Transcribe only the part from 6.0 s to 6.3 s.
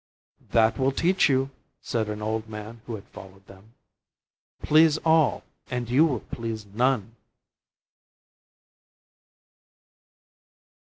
will